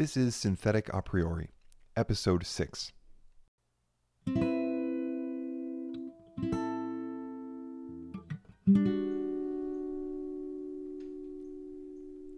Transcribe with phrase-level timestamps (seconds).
[0.00, 1.50] This is Synthetic A Priori,
[1.94, 2.92] Episode 6.
[4.26, 4.34] I've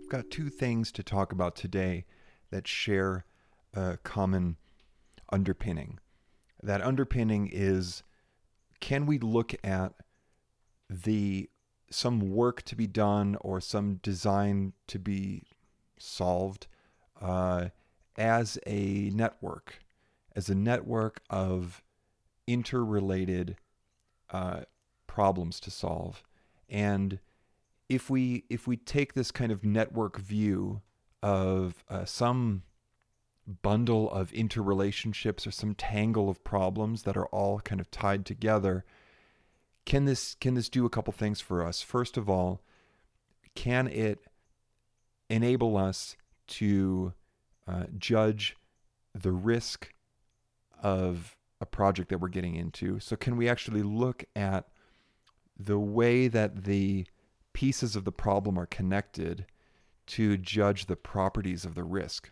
[0.08, 2.04] got two things to talk about today
[2.50, 3.26] that share
[3.74, 4.56] a common
[5.30, 6.00] underpinning.
[6.64, 8.02] That underpinning is
[8.80, 9.92] can we look at
[10.90, 11.48] the
[11.92, 15.44] some work to be done or some design to be
[15.96, 16.66] solved
[17.22, 17.68] uh,
[18.18, 19.80] as a network,
[20.34, 21.82] as a network of
[22.46, 23.56] interrelated
[24.30, 24.62] uh,
[25.06, 26.22] problems to solve.
[26.68, 27.20] And
[27.88, 30.80] if we if we take this kind of network view
[31.22, 32.62] of uh, some
[33.46, 38.84] bundle of interrelationships or some tangle of problems that are all kind of tied together,
[39.84, 41.82] can this can this do a couple things for us?
[41.82, 42.62] First of all,
[43.54, 44.24] can it
[45.28, 47.12] enable us to
[47.66, 48.56] uh, judge
[49.14, 49.92] the risk
[50.82, 52.98] of a project that we're getting into?
[53.00, 54.68] So, can we actually look at
[55.58, 57.06] the way that the
[57.52, 59.46] pieces of the problem are connected
[60.06, 62.30] to judge the properties of the risk?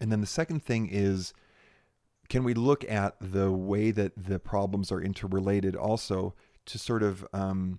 [0.00, 1.32] And then the second thing is
[2.28, 6.34] can we look at the way that the problems are interrelated also
[6.66, 7.78] to sort of um,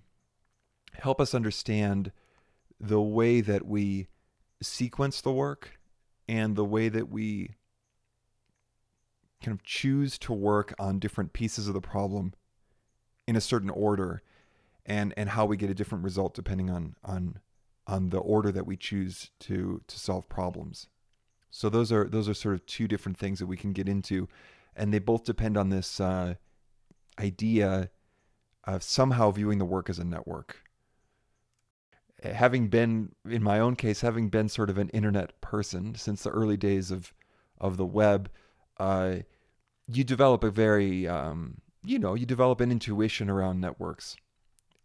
[0.92, 2.12] help us understand
[2.80, 4.06] the way that we
[4.62, 5.78] sequence the work
[6.28, 7.56] and the way that we
[9.42, 12.32] kind of choose to work on different pieces of the problem
[13.26, 14.22] in a certain order
[14.86, 17.38] and and how we get a different result depending on on
[17.86, 20.88] on the order that we choose to to solve problems.
[21.50, 24.28] So those are those are sort of two different things that we can get into
[24.76, 26.34] and they both depend on this uh,
[27.18, 27.90] idea
[28.64, 30.63] of somehow viewing the work as a network
[32.32, 36.30] having been in my own case having been sort of an internet person since the
[36.30, 37.12] early days of
[37.60, 38.30] of the web
[38.78, 39.16] uh,
[39.86, 44.16] you develop a very um, you know you develop an intuition around networks.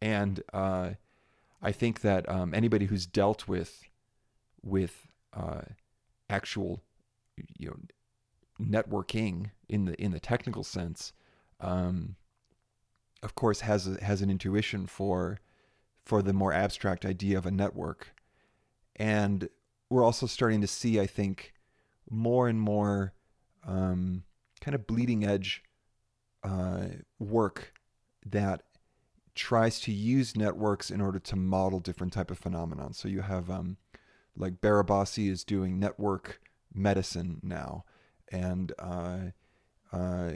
[0.02, 0.92] And uh,
[1.62, 3.84] I think that um, anybody who's dealt with
[4.64, 5.62] with uh,
[6.30, 6.82] actual
[7.58, 7.78] you know
[8.60, 11.14] networking in the in the technical sense
[11.62, 12.16] um,
[13.24, 15.40] of course has a, has an intuition for
[16.10, 18.16] for the more abstract idea of a network.
[18.96, 19.48] And
[19.92, 21.54] we're also starting to see, I think,
[22.10, 23.14] more and more
[23.64, 24.24] um,
[24.60, 25.64] kind of bleeding edge
[26.44, 26.86] uh,
[27.20, 27.74] work
[28.26, 28.64] that
[29.36, 32.94] tries to use networks in order to model different type of phenomenon.
[32.94, 33.78] So you have um,
[34.36, 36.42] like Barabasi is doing network
[36.74, 37.86] medicine now,
[38.32, 39.20] and uh,
[39.94, 40.32] uh,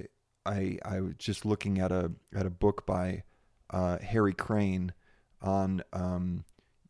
[0.46, 3.24] I I was just looking at a at a book by
[3.72, 4.94] uh, Harry Crane
[5.44, 6.46] on um,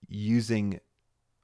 [0.08, 0.80] using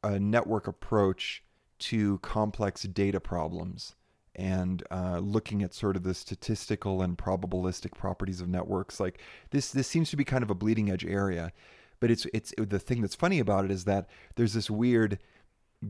[0.04, 1.44] a network approach
[1.80, 3.96] to complex data problems
[4.36, 9.00] and uh, looking at sort of the statistical and probabilistic properties of networks.
[9.00, 11.52] Like this, this seems to be kind of a bleeding edge area,
[12.00, 15.20] but it's it's the thing that's funny about it is that there's this weird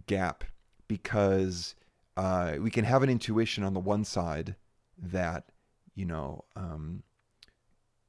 [0.07, 0.44] gap
[0.88, 1.75] because
[2.18, 4.56] uh, we can have an intuition on the one side
[4.97, 5.46] that
[5.96, 7.03] you know um,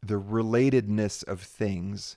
[0.03, 2.16] the relatedness of things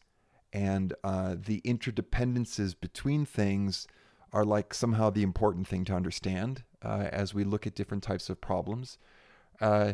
[0.54, 3.88] and uh, the interdependencies between things
[4.32, 8.30] are like somehow the important thing to understand uh, as we look at different types
[8.30, 9.00] of problems.
[9.60, 9.94] Uh,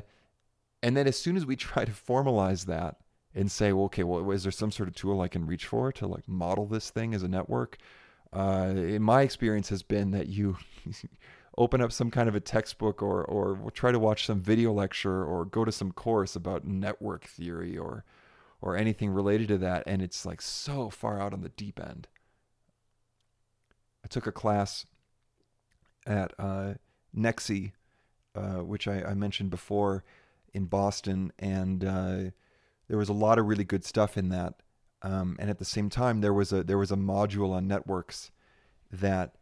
[0.83, 2.97] and then as soon as we try to formalize that
[3.33, 5.91] and say, well, okay, well, is there some sort of tool I can reach for
[5.93, 7.77] to like model this thing as a network?
[8.33, 10.57] Uh, in my experience has been that you
[11.57, 15.23] open up some kind of a textbook or, or try to watch some video lecture
[15.23, 18.03] or go to some course about network theory or
[18.61, 22.07] or anything related to that, and it's like so far out on the deep end.
[24.03, 24.85] I took a class
[26.05, 26.73] at uh,
[27.15, 27.71] NECSI,
[28.35, 30.03] uh, which I, I, mentioned before
[30.53, 32.17] in Boston, and uh,
[32.87, 34.55] there was a lot of really good stuff in that.
[35.01, 38.31] Um, and at the same time, there was a there was a module on networks
[38.91, 39.35] that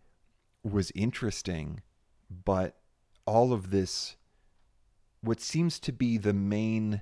[0.63, 1.81] was interesting,
[2.29, 2.77] but
[3.25, 4.17] all of this,
[5.21, 7.01] what seems to be the main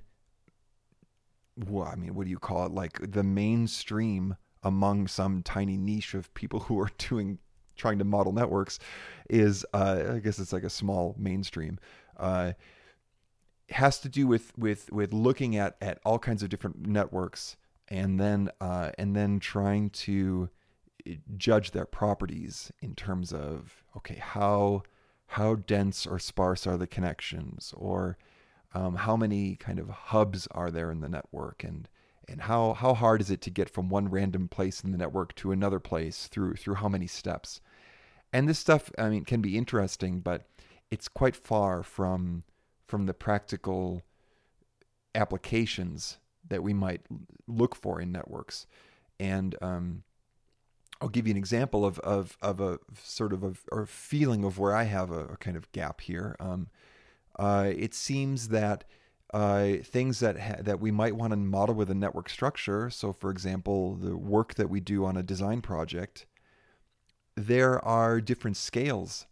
[1.58, 2.72] well, I mean, what do you call it?
[2.72, 7.40] Like the mainstream among some tiny niche of people who are doing
[7.76, 8.80] trying to model networks
[9.30, 11.80] is uh, I guess it's like a small mainstream.
[12.18, 12.54] Uh,
[13.70, 17.58] has to do with with with looking at at all kinds of different networks
[17.88, 20.50] and then uh, and then trying to
[21.06, 24.84] eh, judge their properties in terms of okay how
[25.28, 28.18] how dense or sparse are the connections or
[28.76, 31.90] um, how many kind of hubs are there in the network and
[32.28, 35.34] and how how hard is it to get from one random place in the network
[35.36, 37.62] to another place through through how many steps
[38.36, 40.46] and this stuff I mean can be interesting, but
[40.92, 42.44] it's quite far from
[42.86, 44.02] from the practical
[45.16, 47.02] applications that we might
[47.48, 48.68] look for in networks.
[49.22, 50.04] And um,
[51.00, 54.60] I'll give you an example of of of a sort of a or feeling of
[54.60, 56.36] where I have a, a kind of gap here.
[56.38, 56.68] Um,
[57.38, 58.84] uh, it seems that
[59.34, 62.90] uh, things that ha- that we might want to model with a network structure.
[62.90, 66.26] So, for example, the work that we do on a design project,
[67.36, 69.26] there are different scales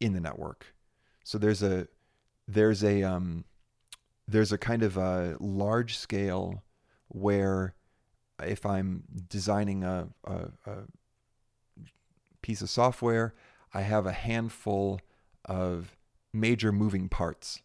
[0.00, 0.74] in the network.
[1.24, 1.88] So there's a
[2.46, 3.44] there's a um,
[4.28, 6.62] there's a kind of a large scale
[7.08, 7.74] where
[8.42, 10.76] if I'm designing a, a, a
[12.40, 13.34] piece of software,
[13.72, 15.00] I have a handful
[15.44, 15.96] of
[16.32, 17.62] major moving parts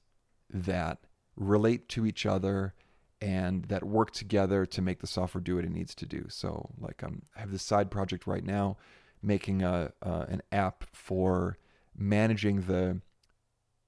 [0.49, 0.99] that
[1.35, 2.73] relate to each other
[3.21, 6.25] and that work together to make the software do what it needs to do.
[6.29, 8.77] So, like, I'm, I have this side project right now,
[9.21, 11.57] making a uh, an app for
[11.95, 13.01] managing the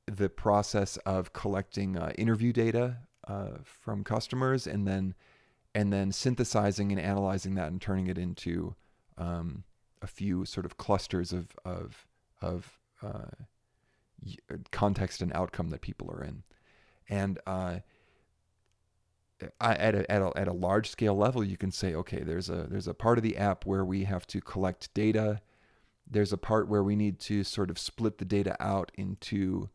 [0.08, 2.98] the process of collecting uh, interview data
[3.28, 5.14] uh, from customers and then
[5.76, 8.76] and then synthesizing and analyzing that and turning it into
[9.20, 9.64] um,
[10.02, 12.08] a few sort of clusters of of
[12.42, 13.44] of uh,
[14.71, 16.44] context and outcome that people are in,
[17.10, 17.80] and uh,
[19.62, 22.68] at a, at a at a large scale level, you can say, okay, there's a
[22.69, 25.42] there's a part of the app where we have to collect data.
[26.10, 29.69] There's a part where we need to sort of split the data out into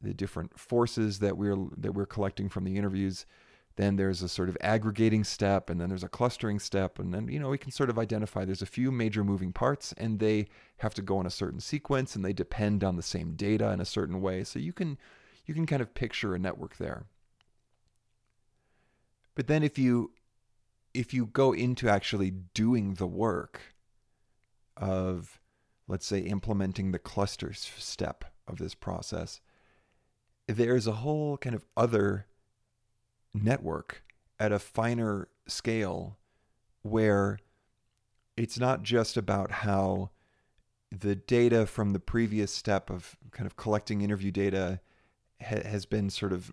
[0.00, 3.26] the different forces that we're that we're collecting from the interviews.
[3.76, 7.28] Then there's a sort of aggregating step, and then there's a clustering step, and then
[7.28, 10.46] you know we can sort of identify there's a few major moving parts, and they
[10.78, 13.80] have to go in a certain sequence, and they depend on the same data in
[13.80, 14.44] a certain way.
[14.44, 14.96] So you can
[15.46, 17.06] you can kind of picture a network there.
[19.34, 20.12] But then if you
[20.92, 23.60] if you go into actually doing the work
[24.76, 25.40] of
[25.88, 29.40] let's say implementing the clusters step of this process,
[30.46, 32.26] there's a whole kind of other
[33.34, 34.02] network
[34.38, 36.16] at a finer scale
[36.82, 37.38] where
[38.36, 40.10] it's not just about how
[40.90, 44.80] the data from the previous step of kind of collecting interview data
[45.42, 46.52] ha- has been sort of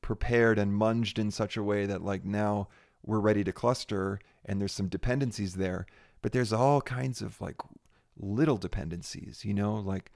[0.00, 2.68] prepared and munged in such a way that like now
[3.04, 5.86] we're ready to cluster and there's some dependencies there.
[6.22, 7.56] But there's all kinds of like
[8.16, 10.12] little dependencies you know like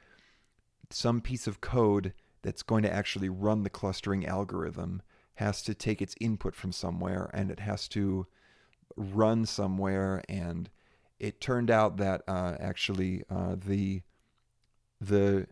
[0.90, 2.12] some piece of code
[2.42, 5.02] that's going to actually run the clustering algorithm
[5.36, 8.26] has to take its input from somewhere and it has to
[8.96, 10.70] run somewhere and
[11.18, 14.02] it turned out that uh, actually uh, the
[15.00, 15.46] the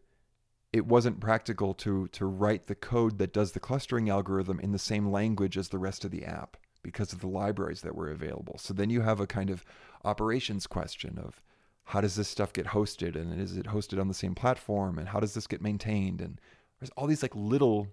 [0.72, 4.78] it wasn't practical to to write the code that does the clustering algorithm in the
[4.78, 8.58] same language as the rest of the app because of the libraries that were available.
[8.58, 9.64] So then you have a kind of
[10.04, 11.40] operations question of
[11.84, 15.08] how does this stuff get hosted and is it hosted on the same platform and
[15.08, 16.40] how does this get maintained and
[16.80, 17.88] there's all these like little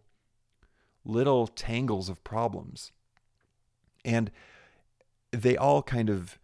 [1.03, 2.91] little tangles of problems.
[4.03, 4.31] And
[5.31, 6.39] they all kind of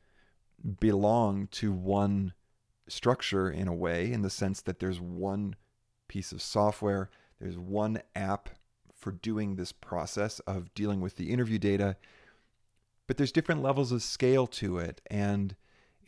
[0.79, 2.33] belong to one
[2.87, 5.55] structure in a way, in the sense that there's one
[6.07, 7.09] piece of software,
[7.39, 8.49] there's one app
[8.95, 11.95] for doing this process of dealing with the interview data,
[13.05, 15.01] but there's different levels of scale to it.
[15.07, 15.55] And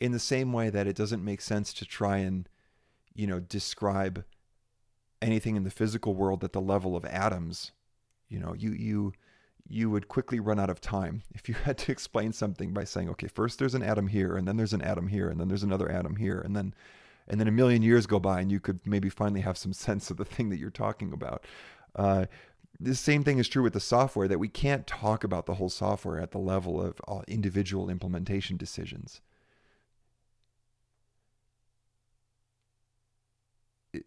[0.00, 2.48] in the same way that it doesn't make sense to try and,
[3.14, 4.24] you know, describe
[5.22, 7.72] anything in the physical world at the level of atoms,
[8.30, 9.12] you know, you you
[9.68, 13.10] you would quickly run out of time if you had to explain something by saying,
[13.10, 15.62] okay, first there's an atom here, and then there's an atom here, and then there's
[15.62, 16.74] another atom here, and then
[17.28, 20.10] and then a million years go by, and you could maybe finally have some sense
[20.10, 21.44] of the thing that you're talking about.
[21.94, 22.26] Uh,
[22.78, 25.68] the same thing is true with the software that we can't talk about the whole
[25.68, 29.20] software at the level of uh, individual implementation decisions.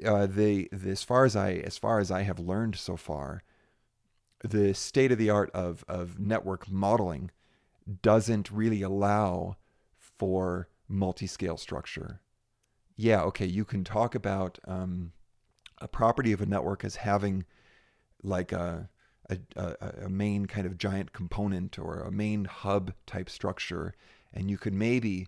[0.05, 3.43] uh, they as far as I as far as I have learned so far,
[4.43, 7.31] the state of the art of of network modeling
[8.01, 9.55] doesn't really allow
[9.97, 12.21] for multi-scale structure.
[12.95, 15.13] Yeah, okay, you can talk about um,
[15.79, 17.45] a property of a network as having
[18.21, 18.89] like a,
[19.29, 23.93] a, a main kind of giant component or a main hub type structure,
[24.33, 25.27] and you could maybe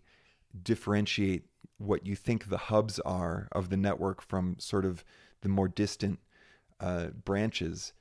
[0.63, 1.45] differentiate
[1.77, 5.03] what you think the hubs are of the network from sort of
[5.41, 6.19] the more distant
[6.79, 7.93] uh, branches.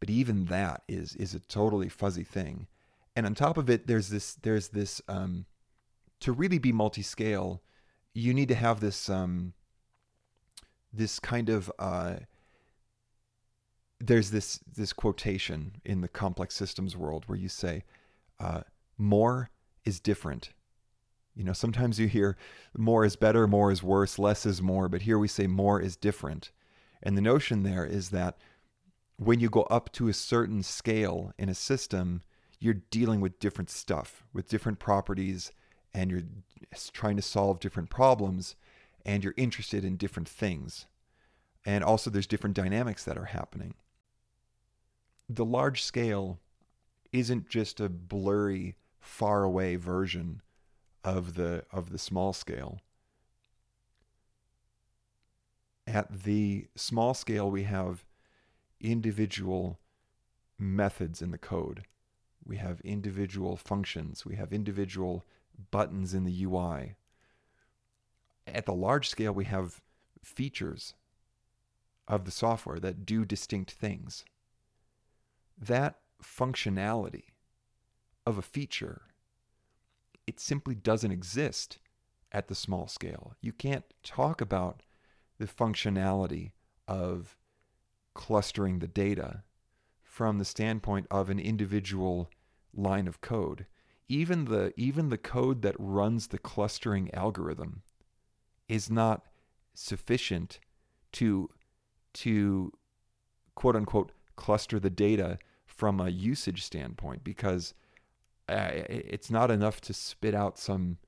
[0.00, 2.66] But even that is is a totally fuzzy thing.
[3.14, 5.46] And on top of it, there's this there's this um,
[6.20, 7.62] to really be multi-scale,
[8.14, 9.52] you need to have this um,
[10.92, 12.16] this kind of uh,
[14.00, 17.84] there's this this quotation in the complex systems world where you say
[18.40, 18.62] uh,
[18.98, 19.50] more
[19.84, 20.50] is different
[21.34, 22.36] You know, sometimes you hear
[22.76, 25.96] more is better, more is worse, less is more, but here we say more is
[25.96, 26.50] different.
[27.02, 28.36] And the notion there is that
[29.20, 32.22] when you go up to a certain scale in a system,
[32.58, 35.52] you're dealing with different stuff, with different properties,
[35.92, 36.22] and you're
[36.94, 38.56] trying to solve different problems,
[39.04, 40.86] and you're interested in different things.
[41.66, 43.74] And also, there's different dynamics that are happening.
[45.28, 46.38] The large scale
[47.12, 50.40] isn't just a blurry, far away version
[51.04, 52.80] of the of the small scale.
[55.86, 58.06] At the small scale, we have
[58.80, 59.78] individual
[60.58, 61.84] methods in the code.
[62.44, 64.24] We have individual functions.
[64.24, 65.24] We have individual
[65.70, 66.96] buttons in the UI.
[68.46, 69.80] At the large scale, we have
[70.22, 70.94] features
[72.08, 74.24] of the software that do distinct things.
[75.58, 77.24] That functionality
[78.26, 79.02] of a feature,
[80.26, 81.78] it simply doesn't exist
[82.32, 83.34] at the small scale.
[83.40, 84.82] You can't talk about
[85.38, 86.52] the functionality
[86.86, 87.36] of
[88.20, 89.42] clustering the data
[90.02, 92.28] from the standpoint of an individual
[92.74, 93.64] line of code.
[94.10, 97.80] Even the even the code that runs the clustering algorithm
[98.68, 99.24] is not
[99.72, 100.60] sufficient
[101.12, 101.48] to
[102.12, 102.70] to
[103.54, 107.72] quote unquote cluster the data from a usage standpoint because
[108.50, 110.98] uh, it's not enough to spit out some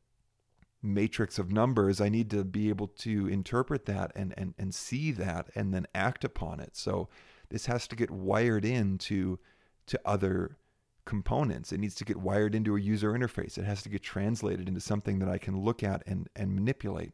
[0.83, 2.01] matrix of numbers.
[2.01, 5.87] I need to be able to interpret that and, and, and see that and then
[5.95, 6.77] act upon it.
[6.77, 7.09] So
[7.51, 9.39] this has to get wired into
[9.87, 10.57] to other
[11.05, 11.73] components.
[11.73, 13.59] It needs to get wired into a user interface.
[13.59, 17.13] It has to get translated into something that I can look at and, and manipulate.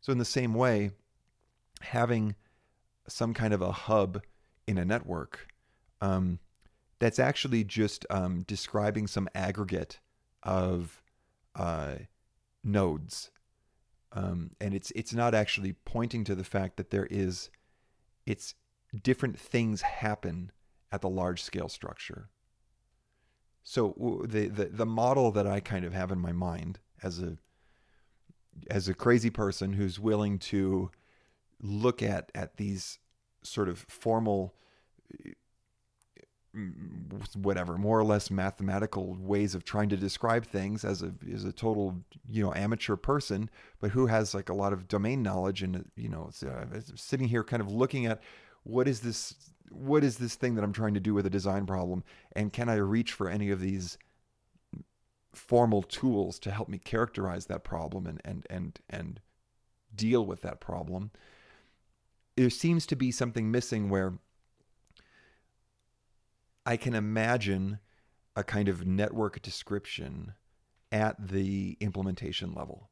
[0.00, 0.90] So, in the same way,
[1.80, 2.34] having
[3.08, 4.22] some kind of a hub
[4.66, 5.46] in a network
[6.00, 6.40] um,
[6.98, 10.00] that's actually just um, describing some aggregate
[10.42, 11.02] of
[11.54, 11.94] uh,
[12.64, 13.30] nodes.
[14.12, 17.50] Um, and it's it's not actually pointing to the fact that there is
[18.26, 18.54] it's
[19.02, 20.52] different things happen
[20.90, 22.28] at the large scale structure.
[23.62, 27.38] So the, the the model that I kind of have in my mind as a
[28.70, 30.90] as a crazy person who's willing to
[31.60, 32.98] look at at these
[33.42, 34.54] sort of formal
[37.34, 41.52] whatever more or less mathematical ways of trying to describe things as a as a
[41.52, 41.96] total
[42.28, 43.48] you know amateur person
[43.80, 47.42] but who has like a lot of domain knowledge and you know uh, sitting here
[47.42, 48.20] kind of looking at
[48.64, 49.34] what is this
[49.70, 52.04] what is this thing that I'm trying to do with a design problem
[52.36, 53.96] and can I reach for any of these
[55.32, 59.20] formal tools to help me characterize that problem and and and and
[59.94, 61.12] deal with that problem?
[62.36, 64.14] There seems to be something missing where
[66.64, 67.78] I can imagine
[68.36, 70.34] a kind of network description
[70.90, 72.90] at the implementation level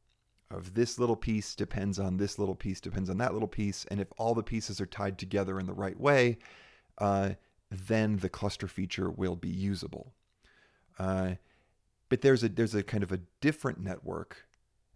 [0.50, 4.00] of this little piece depends on this little piece depends on that little piece and
[4.00, 6.38] if all the pieces are tied together in the right way
[6.98, 7.30] uh,
[7.70, 10.12] then the cluster feature will be usable.
[10.98, 11.34] Uh,
[12.08, 14.48] but there's a there's a kind of a different network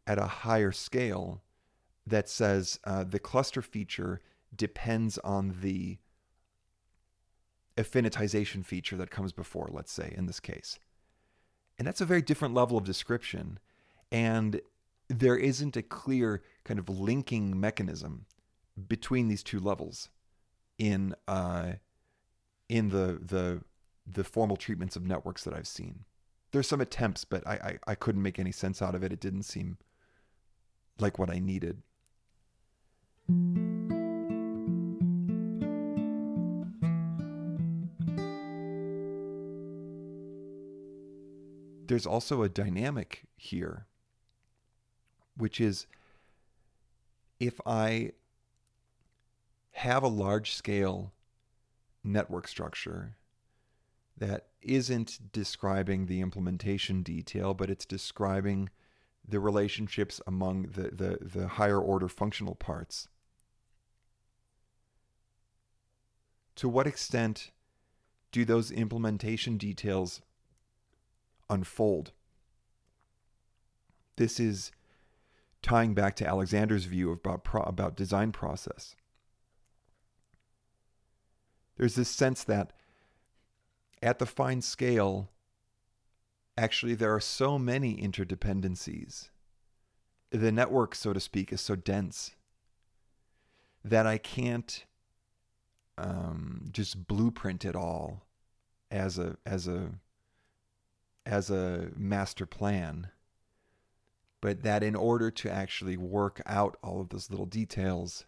[0.07, 1.43] at a higher scale
[2.07, 4.21] that says uh, the cluster feature
[4.55, 5.99] depends on the
[7.77, 10.79] affinitization feature that comes before, let's say, in this case.
[11.79, 13.59] And that's a very different level of description.
[14.13, 14.61] And
[15.09, 18.27] there isn't a clear kind of linking mechanism
[18.89, 20.09] between these two levels
[20.79, 21.73] in uh,
[22.69, 23.63] in the the
[24.07, 26.05] the formal treatments of networks that I've seen.
[26.53, 29.13] There's some attempts, but I, I, I couldn't make any sense out of it.
[29.13, 29.79] It didn't seem
[31.01, 31.83] like what I needed.
[41.95, 43.87] There's also a dynamic here,
[45.37, 45.87] which is
[47.39, 48.11] if I
[49.71, 51.13] have a large scale
[52.03, 53.15] network structure
[54.19, 58.71] that isn't describing the implementation detail, but it's describing
[59.25, 63.07] the relationships among the, the, the higher order functional parts.
[66.57, 67.53] To what extent
[68.33, 70.23] do those implementation details
[71.51, 72.13] unfold.
[74.17, 74.71] This is
[75.63, 78.95] tying back to Alexander's view about, about design process.
[81.77, 82.73] There's this sense that
[84.03, 85.31] at the fine scale,
[86.57, 89.31] actually, there are so many interdependencies.
[90.31, 92.33] The network, so to speak, is so dense
[93.85, 94.85] that I can't
[95.97, 98.27] um, just blueprint it all
[98.91, 99.91] as a as a
[101.27, 103.09] as a master plan,
[104.41, 108.27] but that in order to actually work out all of those little details,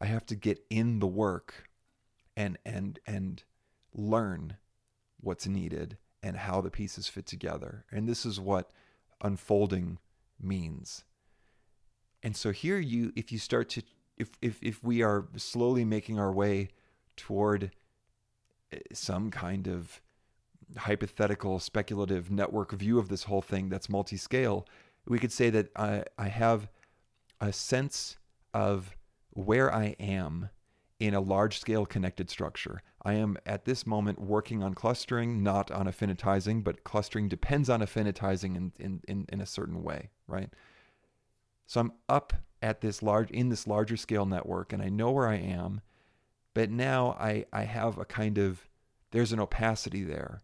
[0.00, 1.68] I have to get in the work
[2.36, 3.42] and and and
[3.92, 4.56] learn
[5.20, 7.84] what's needed and how the pieces fit together.
[7.90, 8.70] And this is what
[9.20, 9.98] unfolding
[10.40, 11.04] means.
[12.22, 13.82] And so here you if you start to
[14.16, 16.70] if if if we are slowly making our way
[17.16, 17.72] toward
[18.72, 20.00] eh, some kind of
[20.76, 24.66] hypothetical speculative network view of this whole thing that's multi-scale,
[25.06, 26.68] we could say that I, I have
[27.40, 28.18] a sense
[28.52, 28.96] of
[29.30, 30.50] where I am
[30.98, 32.82] in a large scale connected structure.
[33.02, 37.80] I am at this moment working on clustering, not on affinitizing, but clustering depends on
[37.80, 40.50] affinitizing in, in, in, in, a certain way, right?
[41.66, 45.28] So I'm up at this large in this larger scale network and I know where
[45.28, 45.80] I am,
[46.54, 48.68] but now I, I have a kind of
[49.12, 50.40] there's an opacity there.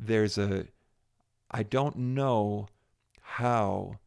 [0.00, 0.66] There's a
[1.50, 2.68] I don't know
[3.20, 3.98] how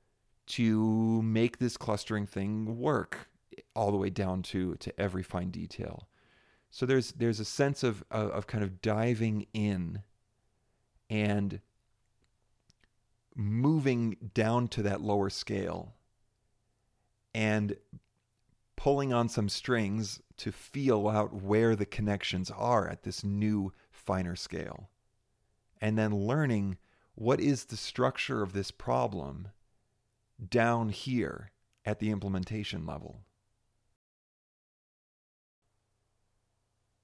[0.48, 3.30] to make this clustering thing work
[3.76, 6.08] all the way down to to every fine detail.
[6.72, 10.02] So there's there's a sense of of, of kind of diving in
[11.10, 11.60] and
[13.36, 15.94] moving down to that lower scale
[17.36, 17.76] and
[18.76, 24.36] pulling on some strings to feel out where the connections are at this new finer
[24.36, 24.90] scale
[25.84, 26.78] and then learning
[27.14, 29.50] what is the structure of this problem
[30.50, 31.52] down here
[31.84, 33.20] at the implementation level.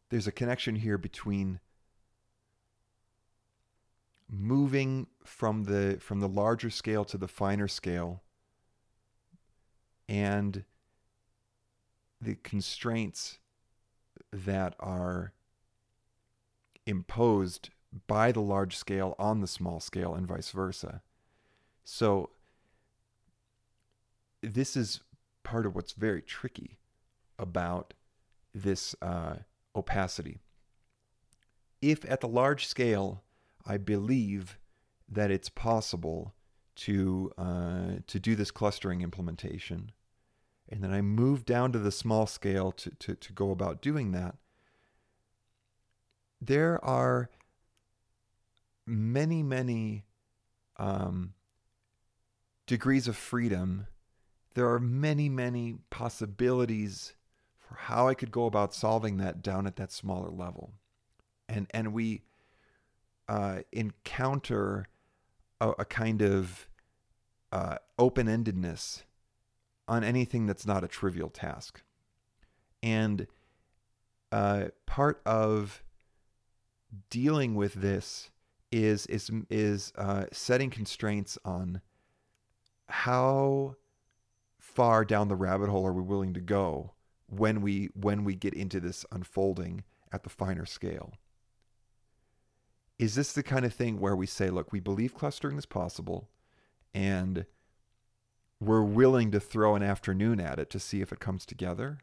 [0.09, 1.59] There's a connection here between
[4.29, 8.23] moving from the from the larger scale to the finer scale
[10.07, 10.63] and
[12.21, 13.39] the constraints
[14.31, 15.33] that are
[16.85, 17.71] imposed
[18.07, 21.01] by the large scale on the small scale and vice versa.
[21.83, 22.31] So
[24.41, 25.01] this is
[25.43, 26.77] part of what's very tricky
[27.37, 27.93] about
[28.53, 29.35] this uh,
[29.75, 30.39] opacity.
[31.81, 33.23] If at the large scale,
[33.65, 34.57] I believe
[35.07, 36.33] that it's possible
[36.75, 39.91] to uh, to do this clustering implementation,
[40.69, 44.11] and then I move down to the small scale to, to, to go about doing
[44.11, 44.35] that,
[46.39, 47.29] there are
[48.89, 50.05] many, many
[50.77, 51.33] um,
[52.65, 53.87] degrees of freedom.
[54.55, 57.13] There are many, many possibilities
[57.59, 60.73] for how I could go about solving that down at that smaller level.
[61.47, 62.23] And, and we
[63.27, 64.87] uh, encounter
[65.61, 66.67] a, a, kind of
[67.51, 69.03] uh, open endedness
[69.87, 71.83] on anything that's not a trivial task.
[72.81, 73.27] And
[74.31, 75.83] uh, part of
[77.09, 78.31] dealing with this
[78.71, 81.81] is is is uh, setting constraints on
[82.87, 83.75] how
[84.57, 86.93] far down the rabbit hole are we willing to go
[87.27, 91.13] when we when we get into this unfolding at the finer scale.
[92.97, 96.29] Is this the kind of thing where we say, look, we believe clustering is possible
[96.93, 97.45] and
[98.59, 101.99] we're willing to throw an afternoon at it to see if it comes together?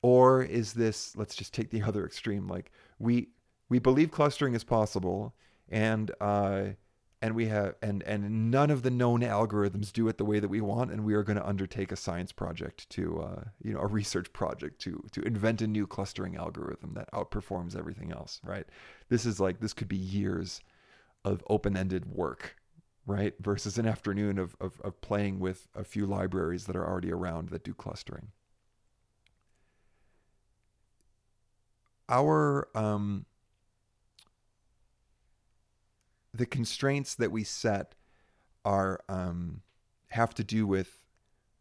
[0.00, 3.30] Or is this, let's just take the other extreme, like we
[3.68, 5.34] we believe clustering is possible
[5.68, 6.64] and uh,
[7.20, 10.48] and we have and and none of the known algorithms do it the way that
[10.48, 13.80] we want and we are going to undertake a science project to uh, you know
[13.80, 18.66] a research project to to invent a new clustering algorithm that outperforms everything else right?
[19.08, 20.60] This is like this could be years
[21.24, 22.56] of open-ended work
[23.08, 27.10] right versus an afternoon of, of, of playing with a few libraries that are already
[27.10, 28.28] around that do clustering.
[32.08, 33.26] Our um,
[36.32, 37.94] the constraints that we set
[38.64, 39.62] are um,
[40.08, 41.02] have to do with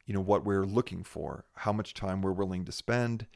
[0.06, 3.27] you know what we're looking for, how much time we're willing to spend,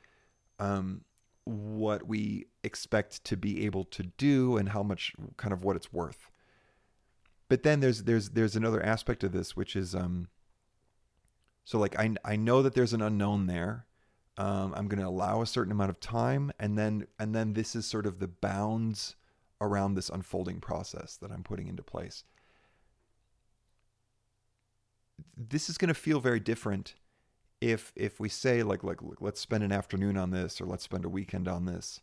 [0.59, 1.01] um,
[1.43, 5.91] what we expect to be able to do, and how much kind of what it's
[5.91, 6.31] worth.
[7.49, 10.29] But then there's there's there's another aspect of this which is um,
[11.63, 13.85] so like I I know that there's an unknown there.
[14.37, 17.75] Um, I'm going to allow a certain amount of time, and then and then this
[17.75, 19.15] is sort of the bounds
[19.61, 22.25] around this unfolding process that I'm putting into place.
[25.37, 26.95] This is going to feel very different
[27.61, 31.05] if if we say like like let's spend an afternoon on this or let's spend
[31.05, 32.01] a weekend on this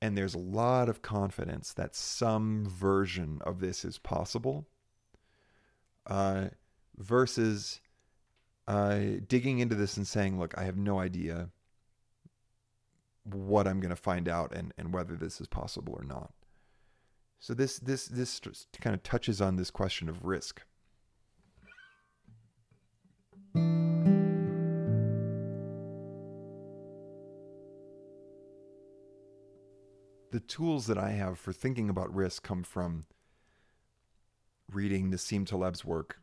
[0.00, 4.66] and there's a lot of confidence that some version of this is possible
[6.06, 6.46] uh,
[6.96, 7.80] versus
[8.66, 11.48] uh, digging into this and saying look i have no idea
[13.24, 16.32] what i'm going to find out and, and whether this is possible or not
[17.42, 18.40] So this this this
[18.80, 20.62] kind of touches on this question of risk.
[30.30, 33.06] The tools that I have for thinking about risk come from
[34.72, 36.18] reading Nassim Taleb's work.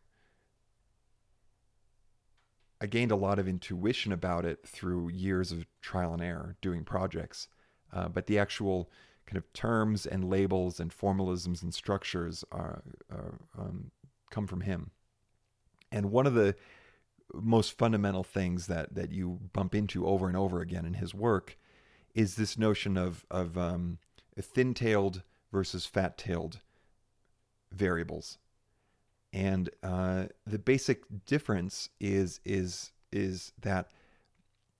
[2.79, 6.85] I gained a lot of intuition about it through years of trial and error doing
[6.85, 7.49] projects,
[7.91, 8.89] uh, but the actual
[9.29, 13.91] kind of terms and labels and formalisms and structures are, are um,
[14.31, 14.89] come from him.
[15.91, 16.55] And one of the
[17.31, 21.57] most fundamental things that that you bump into over and over again in his work
[22.15, 23.99] is this notion of of um,
[24.39, 26.59] thin-tailed versus fat-tailed
[27.71, 28.39] variables.
[29.31, 33.91] And uh, the basic difference is is is that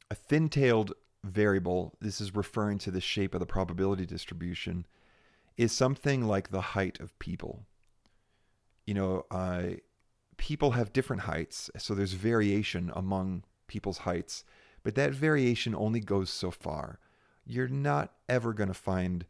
[0.10, 4.86] a thin-tailed variable, this is referring to the shape of the probability distribution,
[5.58, 7.65] is something like the height of people.
[8.86, 9.63] You know, uh,
[10.38, 14.43] people have different heights, so there's variation among people's heights,
[14.84, 16.99] but that variation only goes so far.
[17.45, 19.25] You're not ever going to find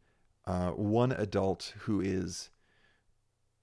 [0.45, 2.49] uh, one adult who is,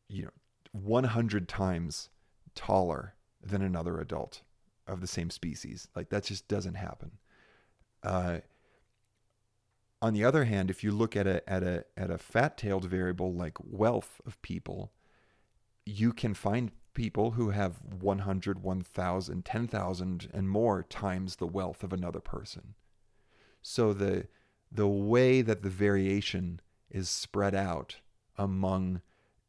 [0.09, 0.31] you know,
[0.73, 2.11] 100 times
[2.55, 4.43] taller than another adult
[4.87, 5.89] of the same species.
[5.95, 7.13] Like that just doesn't happen.
[8.07, 8.39] Uh,
[10.01, 13.35] on the other hand, if you look at a at a at a fat-tailed variable
[13.35, 14.93] like wealth of people,
[15.85, 21.93] you can find people who have 100, 1,000, 10,000 and more times the wealth of
[21.93, 22.75] another person.
[23.61, 24.29] So the
[24.71, 27.97] the way that the variation is spread out
[28.39, 29.03] among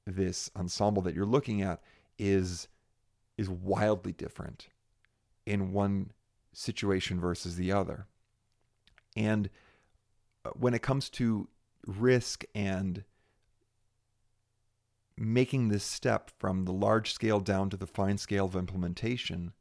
[0.06, 1.82] this ensemble that you're looking at
[2.18, 2.68] is
[3.38, 4.70] is wildly different
[5.46, 6.12] in one
[6.54, 8.08] situation versus the other.
[9.18, 9.50] And
[10.46, 11.50] uh, when it comes to
[11.88, 13.04] risk and
[15.18, 19.54] making this step from the large scale down to the fine scale of implementation,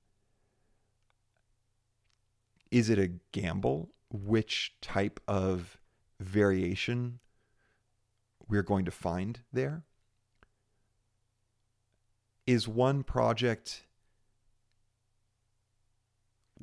[2.71, 5.79] is it a gamble which type of
[6.21, 7.19] variation
[8.47, 9.85] we're going to find there?
[12.47, 13.85] Is one project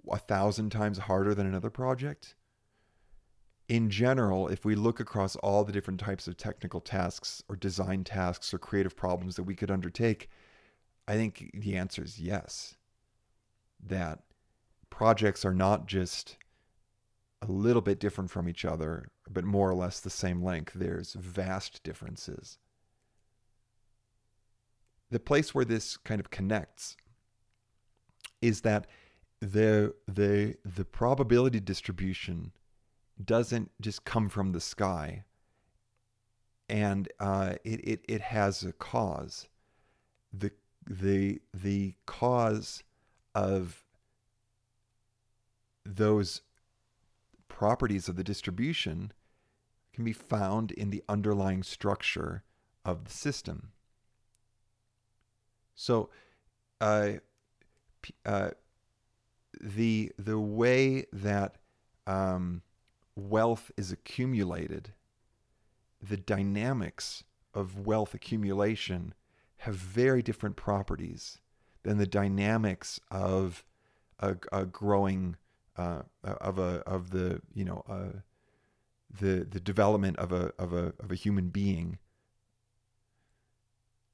[0.10, 2.36] a thousand times harder than another project?
[3.70, 8.04] In general, if we look across all the different types of technical tasks or design
[8.04, 10.30] tasks or creative problems that we could undertake,
[11.08, 12.76] I think the answer is yes.
[13.86, 14.20] That
[14.90, 16.38] projects are not just
[17.42, 20.74] a little bit different from each other, but more or less the same length.
[20.74, 22.58] There's vast differences.
[25.10, 26.96] The place where this kind of connects
[28.42, 28.88] is that
[29.40, 32.52] the the the probability distribution
[33.24, 35.24] doesn't just come from the sky
[36.70, 39.48] and uh, it, it, it has a cause.
[40.32, 40.52] The,
[40.90, 42.84] the, the cause
[43.36, 43.84] of
[45.86, 46.42] those
[47.48, 49.12] properties of the distribution
[49.94, 52.44] can be found in the underlying structure
[52.84, 53.72] of the system.
[55.76, 56.10] So,
[56.82, 57.14] uh,
[58.26, 58.50] uh,
[59.62, 61.58] the the way that
[62.06, 62.64] um,
[63.16, 64.94] wealth is accumulated,
[66.02, 67.24] the dynamics
[67.54, 69.14] of wealth accumulation
[69.58, 71.40] have very different properties
[71.84, 73.64] than the dynamics of
[74.20, 75.38] a, a growing
[75.76, 78.20] uh, of a of the you know uh,
[79.20, 81.98] the the development of a of a of a human being.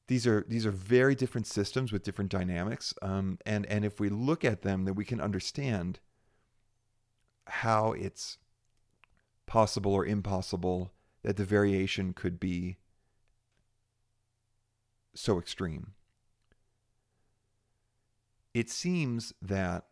[0.08, 4.10] These are these are very different systems with different dynamics, um, and and if we
[4.10, 6.00] look at them, then we can understand
[7.46, 8.38] how it's
[9.50, 12.78] possible or impossible that the variation could be
[15.16, 15.94] so extreme.
[18.54, 19.88] It seems that,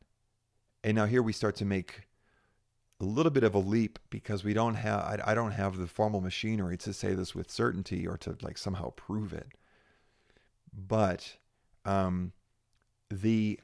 [0.84, 2.04] and now here we start to make
[3.02, 5.88] a little bit of a leap because we don't have, I, I don't have the
[5.88, 9.48] formal machinery to say this with certainty or to like somehow prove it.
[10.72, 11.38] But
[11.84, 12.32] um,
[13.10, 13.60] the,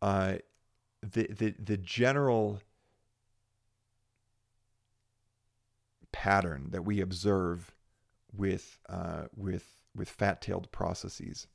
[0.00, 0.36] uh,
[1.02, 2.60] the the the general
[6.22, 7.74] pattern that we observe
[8.32, 11.46] with uh, with with fat-tailed processes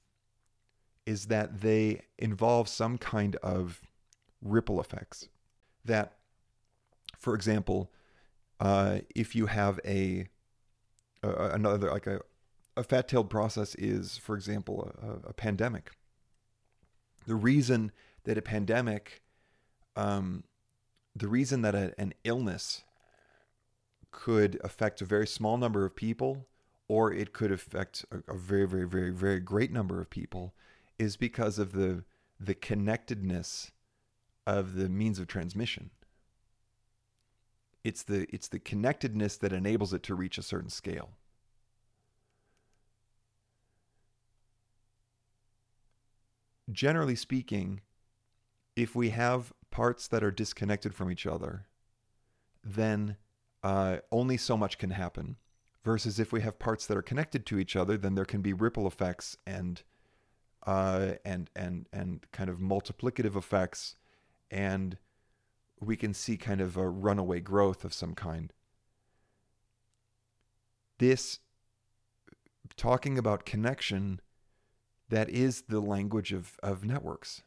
[1.06, 3.82] is that they involve some kind of
[4.42, 5.30] ripple effects.
[5.86, 6.18] That,
[7.18, 7.92] for example,
[8.60, 10.28] uh, if you have a,
[11.24, 12.22] another like a
[12.78, 15.92] a fat-tailed process is, for example, a, a pandemic.
[17.28, 17.92] The reason
[18.24, 19.22] that a pandemic,
[19.96, 20.44] um,
[21.16, 22.84] the reason that a, an illness
[24.12, 26.48] could affect a very small number of people
[26.92, 30.54] or it could affect a, a very, very, very, very great number of people,
[31.00, 32.04] is because of the
[32.38, 33.72] the connectedness
[34.46, 35.90] of the means of transmission.
[37.86, 41.12] It's the it's the connectedness that enables it to reach a certain scale.
[46.70, 47.80] Generally speaking,
[48.76, 51.68] if we have parts that are disconnected from each other,
[52.66, 53.16] then
[53.64, 55.38] uh, only so much can happen.
[55.84, 58.54] Versus if we have parts that are connected to each other, then there can be
[58.54, 59.82] ripple effects and
[60.68, 63.96] uh, and and and kind of multiplicative effects,
[64.52, 65.00] and
[65.80, 68.54] we can see kind of a runaway growth of some kind.
[71.00, 71.40] This
[72.76, 74.22] talking about connection,
[75.10, 77.44] that is the language of, of networks.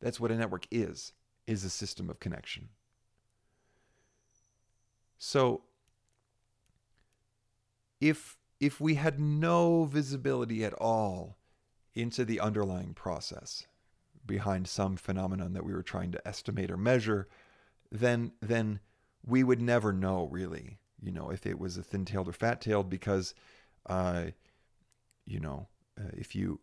[0.00, 1.12] That's what a network is,
[1.46, 2.70] is a system of connection.
[5.24, 5.62] So
[8.00, 11.38] if if we had no visibility at all
[11.94, 13.68] into the underlying process
[14.26, 17.28] behind some phenomenon that we were trying to estimate or measure,
[17.92, 18.80] then then
[19.24, 23.32] we would never know really, you know, if it was a thin-tailed or fat-tailed because
[23.86, 24.24] uh,
[25.24, 25.68] you know,
[26.00, 26.58] uh, if you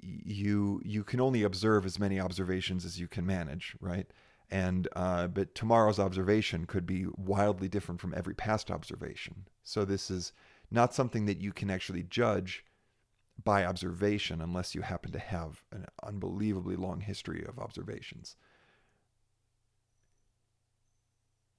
[0.00, 4.06] you you can only observe as many observations as you can manage, right?
[4.52, 9.46] And uh, but tomorrow's observation could be wildly different from every past observation.
[9.64, 10.34] So this is
[10.70, 12.62] not something that you can actually judge
[13.42, 18.36] by observation unless you happen to have an unbelievably long history of observations.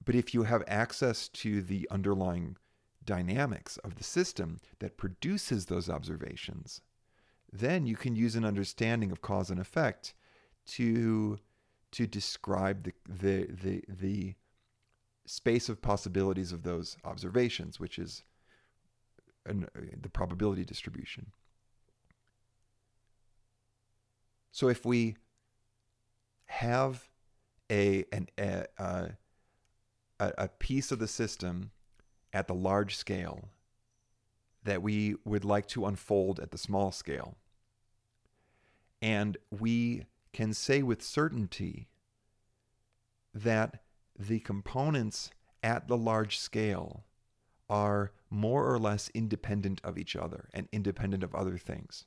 [0.04, 2.56] But if you have access to the underlying
[3.04, 6.80] dynamics of the system that produces those observations,
[7.52, 10.14] then you can use an understanding of cause and effect
[10.66, 11.40] to
[11.94, 14.34] to describe the the the, the
[15.26, 18.24] space of possibilities of those observations, which is
[19.46, 21.32] an, uh, the probability distribution.
[24.50, 25.16] So if we
[26.46, 27.08] have
[27.70, 29.10] a an a,
[30.18, 31.70] a piece of the system
[32.32, 33.50] at the large scale
[34.64, 37.36] that we would like to unfold at the small scale,
[39.00, 41.88] and we can say with certainty
[43.32, 43.82] that
[44.18, 45.30] the components
[45.62, 47.04] at the large scale
[47.70, 52.04] are more or less independent of each other and independent of other things.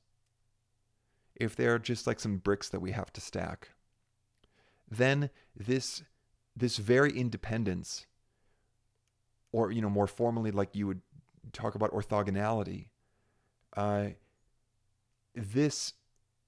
[1.35, 3.69] If they're just like some bricks that we have to stack,
[4.89, 6.03] then this
[6.55, 8.07] this very independence
[9.51, 11.01] or you know more formally like you would
[11.53, 12.87] talk about orthogonality
[13.75, 14.07] uh,
[15.35, 15.93] this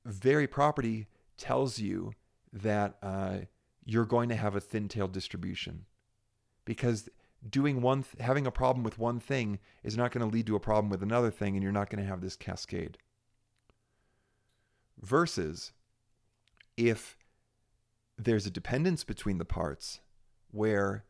[0.06, 1.08] very property
[1.40, 2.12] tells you
[2.54, 3.38] that uh,
[3.86, 5.86] you're going to have a thin-tailed distribution.
[6.66, 7.10] Because
[7.48, 10.56] doing one th- having a problem with one thing is not going to lead to
[10.56, 12.98] a problem with another thing and you're not going to have this cascade.
[15.02, 15.72] Versus
[16.76, 17.18] if
[18.18, 20.02] there's a dependence between the parts
[20.52, 21.06] where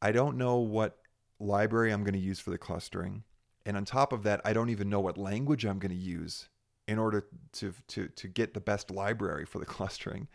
[0.00, 0.98] I don't know what
[1.38, 3.24] library I'm going to use for the clustering
[3.66, 6.48] and on top of that I don't even know what language I'm going to use
[6.88, 10.28] in order to to to get the best library for the clustering.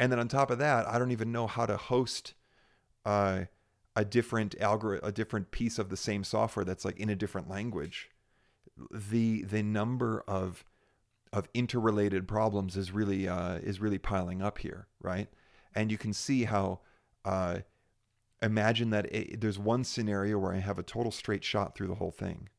[0.00, 2.34] And then on top of that, I don't even know how to host
[3.04, 3.44] uh,
[3.94, 7.48] a different algorithm, a different piece of the same software that's like in a different
[7.48, 8.10] language.
[8.90, 10.64] The the number of
[11.32, 15.28] of interrelated problems is really uh, is really piling up here, right?
[15.74, 16.80] And you can see how.
[17.24, 17.60] Uh,
[18.42, 21.94] imagine that it, there's one scenario where I have a total straight shot through the
[21.94, 22.50] whole thing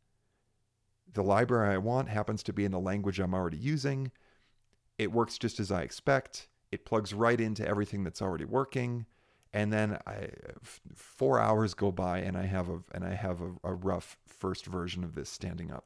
[1.16, 4.12] the library I want happens to be in the language I'm already using.
[4.98, 6.48] It works just as I expect.
[6.72, 9.06] It plugs right into everything that's already working.
[9.54, 10.28] And then I,
[10.94, 14.66] four hours go by and I have a and I have a, a rough first
[14.66, 15.86] version of this standing up.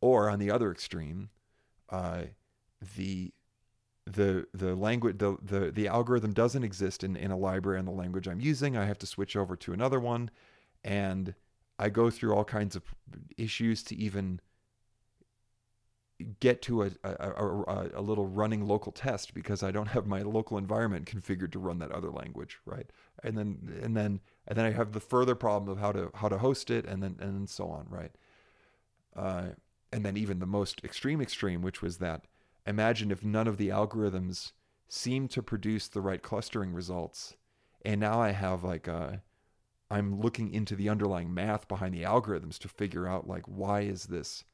[0.00, 1.30] Or on the other extreme,
[1.88, 2.22] uh,
[2.96, 3.32] the
[4.04, 7.92] the the language the, the the algorithm doesn't exist in, in a library in the
[7.92, 8.76] language I'm using.
[8.76, 10.30] I have to switch over to another one
[10.82, 11.34] and
[11.78, 12.82] I go through all kinds of
[13.36, 14.40] issues to even
[16.40, 20.22] get to a, a, a, a, little running local test because I don't have my
[20.22, 22.90] local environment configured to run that other language, right?
[23.22, 26.28] And then and then and then I have the further problem of how to how
[26.28, 28.10] to host it, and then and so on, right?
[29.14, 29.50] Uh,
[29.92, 32.24] and then even the most extreme extreme, which was that
[32.66, 34.52] imagine if none of the algorithms
[34.88, 37.36] seem to produce the right clustering results,
[37.84, 39.22] and now I have like a
[39.90, 44.04] I'm looking into the underlying math behind the algorithms to figure out like why is
[44.04, 44.44] this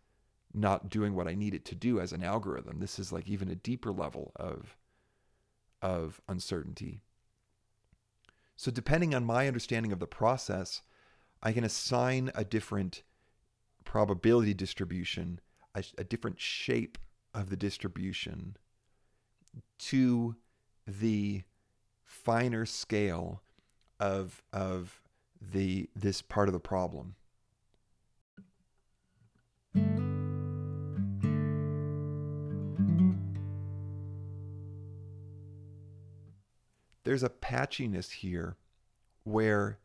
[0.55, 2.79] not doing what I need it to do as an algorithm.
[2.79, 4.77] This is like even a deeper level of
[5.83, 7.03] of uncertainty.
[8.57, 10.81] So depending on my understanding of the process,
[11.42, 13.03] I can assign a different
[13.85, 15.40] probability distribution,
[15.75, 16.97] a, a different shape
[17.35, 18.57] of the distribution
[19.79, 20.37] to
[20.87, 21.42] the
[22.05, 23.42] finer scale
[23.99, 25.01] of of
[25.52, 27.14] the this part of the problem.
[37.04, 38.57] There's a patchiness here
[39.24, 39.78] where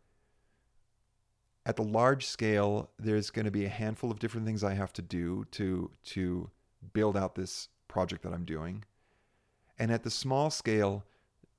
[1.66, 4.94] at the large scale there's going to be a handful of different things I have
[4.94, 6.50] to do to to
[6.94, 8.86] build out this project that I'm doing.
[9.78, 11.06] And at the small scale,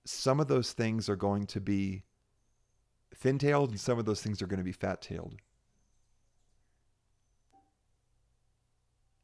[0.04, 2.04] some of those things are going to be
[3.14, 5.37] thin tailed and some of those things are going to be fat tailed.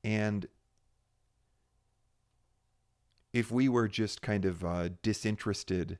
[0.04, 0.46] And
[3.32, 5.98] if we were just kind of uh, disinterested,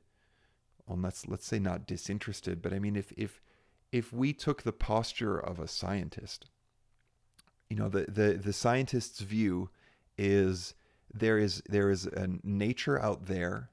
[0.87, 3.41] well, let's let's say not disinterested, but I mean if if
[3.91, 6.49] if we took the posture of a scientist,
[7.69, 9.69] you know, the the the scientist's view
[10.17, 10.73] is
[11.13, 13.69] there is there is a nature out there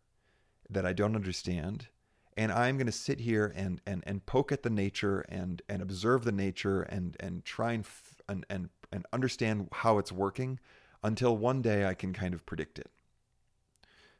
[0.69, 1.89] that I don't understand
[2.37, 5.81] and I'm going to sit here and, and, and poke at the nature and, and
[5.81, 10.59] observe the nature and, and try and, f- and, and, and understand how it's working
[11.03, 12.91] until one day I can kind of predict it.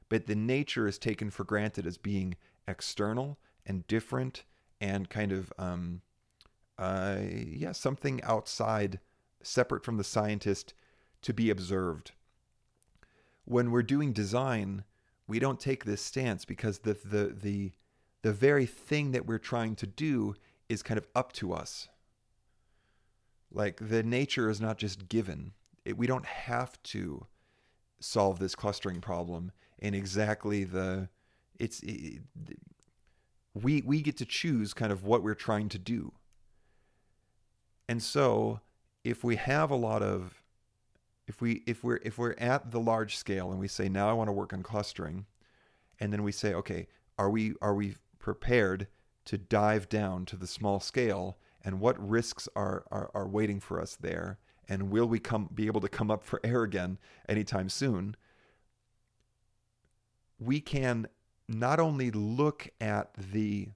[0.09, 2.37] But the nature is taken for granted as being
[2.69, 4.45] external and different
[4.81, 6.03] and kind of, um,
[6.79, 9.01] uh, yeah, something outside,
[9.43, 10.75] separate from the scientist
[11.23, 12.13] to be observed.
[13.45, 14.85] When we're doing design,
[15.27, 17.73] we don't take this stance because the, the, the,
[18.25, 20.35] the very thing that we're trying to do
[20.71, 21.89] is kind of up to us.
[23.53, 25.53] Like the nature is not just given.
[25.85, 27.27] It, we don't have to
[28.01, 31.11] solve this clustering problem in exactly the
[31.59, 32.23] it's it,
[33.53, 36.11] we we get to choose kind of what we're trying to do.
[37.91, 38.61] And so
[39.05, 40.43] if we have a lot of
[41.29, 44.15] if we if we're if we're at the large scale and we say now I
[44.15, 45.27] want to work on clustering
[46.01, 46.87] and then we say okay
[47.19, 48.87] are we are we prepared
[49.27, 53.79] to dive down to the small scale and what risks are, are, are waiting for
[53.79, 56.97] us there and will we come be able to come up for air again
[57.29, 58.17] anytime soon
[60.39, 61.07] we can
[61.51, 63.69] not only look at the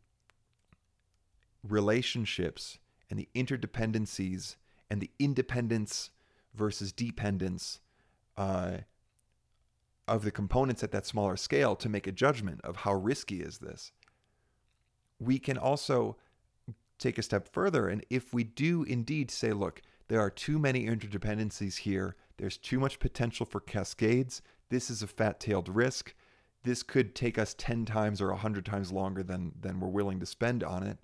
[1.63, 2.79] relationships
[3.11, 4.57] and the interdependencies
[4.89, 6.09] and the independence
[6.55, 7.81] versus dependence
[8.39, 8.79] uh,
[10.07, 13.59] of the components at that smaller scale to make a judgment of how risky is
[13.59, 13.93] this
[15.19, 16.17] we can also
[16.99, 17.89] take a step further.
[17.89, 22.81] And if we do indeed say, look, there are too many interdependencies here, there's too
[22.81, 26.15] much potential for cascades, this is a fat tailed risk,
[26.65, 30.27] this could take us 10 times or 100 times longer than, than we're willing to
[30.27, 30.99] spend on it,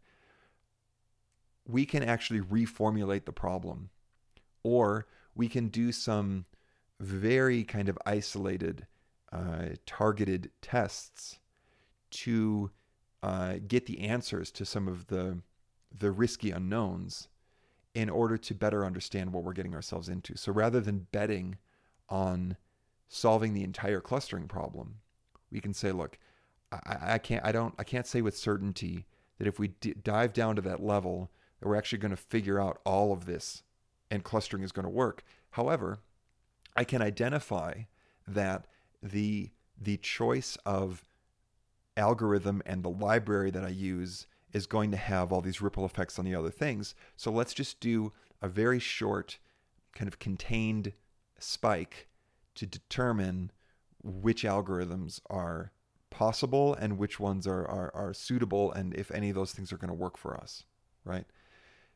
[1.66, 3.90] we can actually reformulate the problem.
[4.62, 6.46] Or we can do some
[7.00, 8.86] very kind of isolated,
[9.32, 11.38] uh, targeted tests
[12.10, 12.70] to
[13.24, 15.38] uh, get the answers to some of the
[15.96, 17.28] the risky unknowns
[17.94, 20.36] in order to better understand what we're getting ourselves into.
[20.36, 21.56] So rather than betting
[22.10, 22.56] on
[23.08, 24.96] solving the entire clustering problem,
[25.50, 26.18] we can say, look,
[26.72, 29.06] I, I can't, I don't, I can't say with certainty
[29.38, 32.60] that if we d- dive down to that level, that we're actually going to figure
[32.60, 33.62] out all of this
[34.10, 35.22] and clustering is going to work.
[35.52, 36.00] However,
[36.76, 37.84] I can identify
[38.26, 38.66] that
[39.02, 41.04] the the choice of
[41.96, 46.18] algorithm and the library that I use is going to have all these ripple effects
[46.18, 46.94] on the other things.
[47.16, 49.38] So let's just do a very short,
[49.94, 50.92] kind of contained
[51.38, 52.08] spike
[52.54, 53.50] to determine
[54.02, 55.72] which algorithms are
[56.10, 59.76] possible and which ones are, are, are suitable and if any of those things are
[59.78, 60.64] going to work for us,
[61.04, 61.26] right?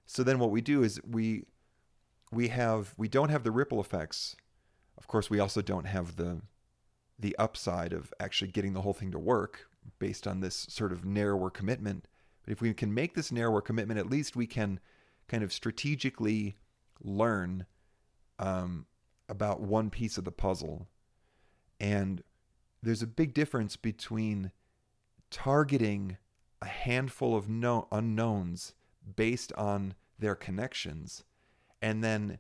[0.07, 1.45] So then what we do is we
[2.33, 4.37] we have we don't have the ripple effects.
[4.97, 6.41] Of course, we also don't have the
[7.19, 9.68] the upside of actually getting the whole thing to work
[9.99, 12.07] based on this sort of narrower commitment.
[12.45, 14.81] But if we can make this narrower commitment, at least we can
[15.29, 16.57] kind of strategically
[17.03, 17.67] learn
[18.39, 18.87] um,
[19.29, 20.89] about one piece of the puzzle.
[21.81, 22.23] And
[22.83, 24.53] there's a big difference between
[25.31, 26.17] targeting
[26.63, 28.75] a handful of no- unknowns
[29.17, 31.25] based on their connections
[31.81, 32.39] and then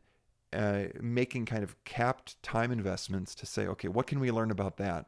[0.52, 4.76] uh, making kind of capped time investments to say, okay, what can we learn about
[4.78, 5.06] that?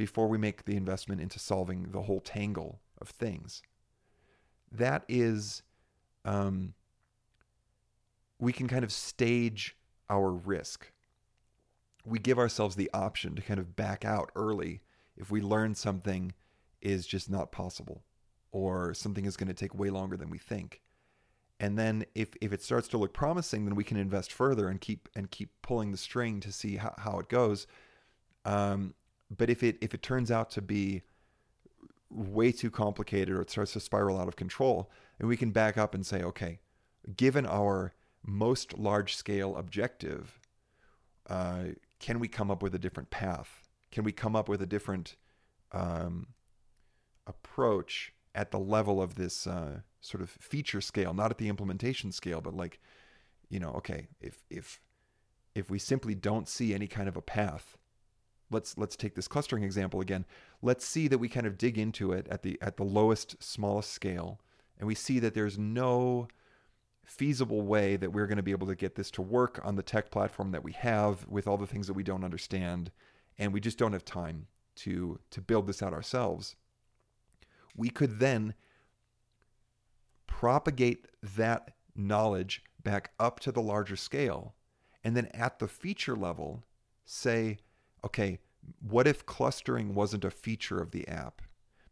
[0.00, 3.62] Before we make the investment into solving the whole tangle of things.
[4.72, 5.62] That is,
[6.24, 6.72] um,
[8.38, 9.76] we can kind of stage
[10.08, 10.90] our risk.
[12.06, 14.80] We give ourselves the option to kind of back out early
[15.18, 16.32] if we learn something
[16.80, 18.02] is just not possible
[18.52, 20.80] or something is going to take way longer than we think.
[21.60, 24.80] and then if, if it starts to look promising then we can invest further and
[24.80, 27.66] keep and keep pulling the string to see how, how it goes
[28.46, 28.94] um,
[29.34, 31.02] but if it if it turns out to be
[32.10, 35.78] way too complicated or it starts to spiral out of control and we can back
[35.78, 36.58] up and say okay
[37.16, 37.92] given our
[38.24, 40.40] most large scale objective
[41.30, 41.62] uh,
[42.00, 43.62] can we come up with a different path?
[43.92, 45.16] Can we come up with a different
[45.72, 46.28] um,
[47.26, 52.10] approach at the level of this uh, sort of feature scale, not at the implementation
[52.10, 52.80] scale, but like,
[53.48, 54.80] you know, okay, if if
[55.54, 57.76] if we simply don't see any kind of a path,
[58.50, 60.24] let's let's take this clustering example again.
[60.62, 63.92] Let's see that we kind of dig into it at the at the lowest, smallest
[63.92, 64.40] scale,
[64.78, 66.28] and we see that there's no
[67.04, 69.82] feasible way that we're going to be able to get this to work on the
[69.82, 72.90] tech platform that we have with all the things that we don't understand,
[73.38, 74.46] and we just don't have time
[74.76, 76.56] to to build this out ourselves.
[77.76, 78.54] We could then
[80.26, 84.54] propagate that knowledge back up to the larger scale.
[85.02, 86.64] And then at the feature level,
[87.04, 87.58] say,
[88.04, 88.38] okay,
[88.80, 91.42] what if clustering wasn't a feature of the app?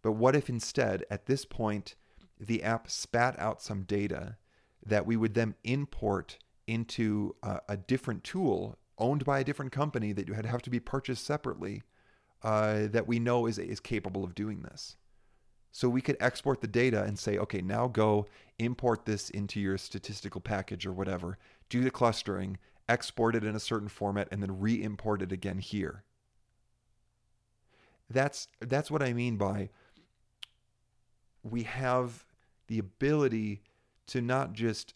[0.02, 1.94] But what if instead, at this point,
[2.38, 4.36] the app spat out some data
[4.84, 10.12] that we would then import into a, a different tool owned by a different company
[10.12, 11.82] that would have to be purchased separately
[12.42, 14.96] uh, that we know is, is capable of doing this?
[15.70, 18.26] So we could export the data and say, okay, now go
[18.58, 21.38] import this into your statistical package or whatever,
[21.68, 22.58] do the clustering,
[22.88, 26.04] export it in a certain format, and then re import it again here.
[28.10, 29.68] That's, that's what I mean by
[31.42, 32.24] we have
[32.66, 33.62] the ability
[34.06, 34.94] to not just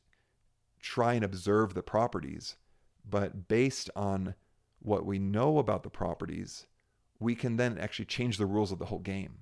[0.81, 2.57] try and observe the properties,
[3.09, 4.35] but based on
[4.81, 6.67] what we know about the properties,
[7.21, 9.39] we can then actually change the rules of the whole game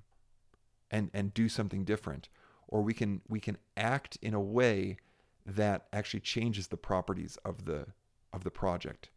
[0.91, 2.29] and and do something different
[2.71, 4.97] or we can we can act in a way
[5.45, 7.85] that actually changes the properties of the
[8.33, 9.09] of the project.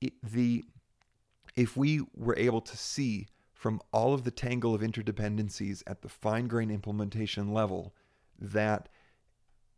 [0.00, 0.64] It, the
[1.54, 6.08] if we were able to see from all of the tangle of interdependencies at the
[6.08, 7.94] fine grain implementation level
[8.38, 8.88] that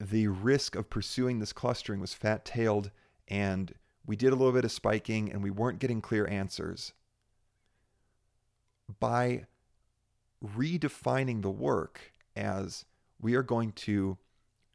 [0.01, 2.91] the risk of pursuing this clustering was fat tailed
[3.29, 3.75] and
[4.07, 6.93] we did a little bit of spiking and we weren't getting clear answers
[9.01, 9.45] by
[10.45, 12.85] redefining the work as
[13.20, 14.18] we are going to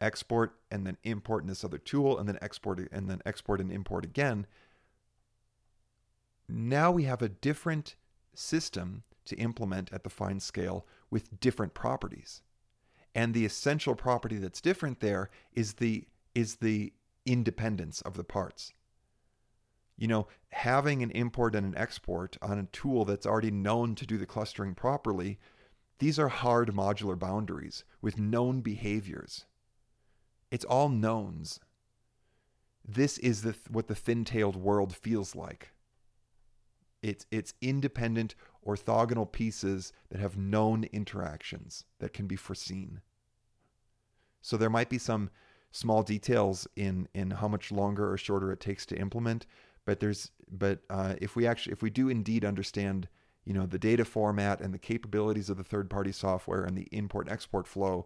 [0.01, 3.71] export and then import in this other tool and then export and then export and
[3.71, 4.47] import again.
[6.47, 7.95] Now we have a different
[8.33, 12.41] system to implement at the fine scale with different properties.
[13.13, 16.93] And the essential property that's different there is the is the
[17.25, 18.73] independence of the parts.
[19.97, 24.05] You know, having an import and an export on a tool that's already known to
[24.05, 25.39] do the clustering properly
[25.99, 29.45] these are hard modular boundaries with known behaviors.
[30.51, 31.59] It's all knowns.
[32.87, 35.73] This is the, what the thin tailed world feels like.
[37.01, 38.35] It's, it's independent
[38.65, 43.01] orthogonal pieces that have known interactions that can be foreseen.
[44.41, 45.29] So there might be some
[45.71, 49.45] small details in, in how much longer or shorter it takes to implement,
[49.85, 53.07] but there's but uh, if we actually if we do indeed understand
[53.49, 56.87] you know, the data format and the capabilities of the third party software and the
[56.91, 58.05] import export flow,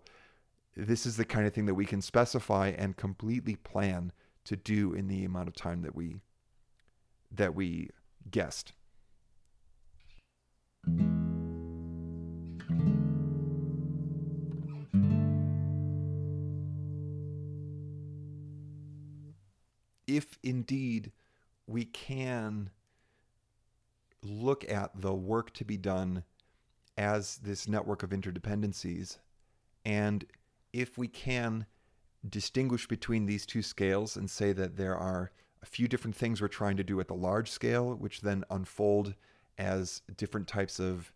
[0.76, 4.12] this is the kind of thing that we can specify and completely plan
[4.46, 6.22] to do in the amount of time that we
[7.32, 7.90] that we
[8.30, 8.74] guessed.
[20.06, 21.12] If indeed
[21.66, 22.70] we can
[24.22, 26.24] look at the work to be done
[26.98, 29.18] as this network of interdependencies.
[29.86, 30.26] And
[30.74, 31.66] if we can
[32.28, 36.48] distinguish between these two scales and say that there are a few different things we're
[36.48, 39.14] trying to do at the large scale, which then unfold
[39.58, 41.14] as different types of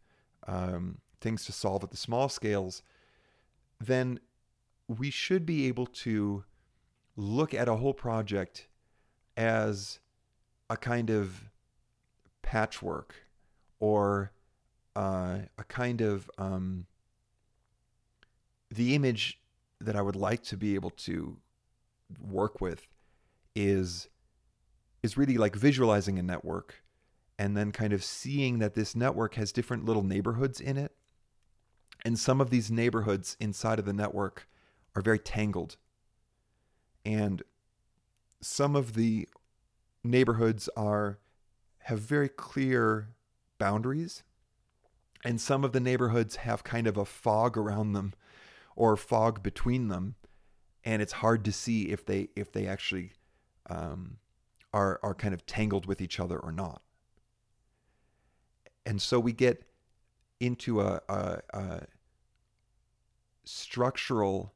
[0.48, 2.84] um, things to solve at the small scales,
[3.80, 4.20] then
[4.88, 6.44] we should be able to
[7.16, 8.68] look at a whole project
[9.36, 10.00] as
[10.70, 11.50] a kind of
[12.42, 13.16] patchwork
[13.80, 14.32] or
[14.96, 16.86] uh, a kind of um,
[18.70, 19.40] the image
[19.80, 21.38] that I would like to be able to
[22.20, 22.88] work with
[23.56, 24.08] is
[25.04, 26.84] is really like visualizing a network
[27.38, 30.94] and then kind of seeing that this network has different little neighborhoods in it.
[32.04, 34.48] And some of these neighborhoods inside of the network
[34.96, 35.78] are very tangled.
[37.06, 37.44] And
[38.42, 39.28] some of the
[40.04, 41.20] neighborhoods are
[41.84, 43.10] have very clear
[43.58, 44.24] boundaries,
[45.24, 48.14] and some of the neighborhoods have kind of a fog around them
[48.78, 50.16] or fog between them.
[50.86, 53.12] and it's hard to see if they if they actually
[53.70, 54.18] um,
[54.74, 56.82] are are kind of tangled with each other or not.
[58.86, 59.64] And so we get
[60.40, 61.82] into a, a, a
[63.44, 64.54] structural